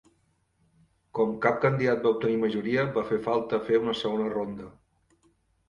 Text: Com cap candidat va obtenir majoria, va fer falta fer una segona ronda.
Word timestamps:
Com 1.19 1.35
cap 1.43 1.59
candidat 1.65 2.01
va 2.07 2.15
obtenir 2.15 2.41
majoria, 2.45 2.87
va 2.97 3.05
fer 3.13 3.21
falta 3.29 3.63
fer 3.71 3.81
una 3.85 3.97
segona 4.03 4.35
ronda. 4.35 4.75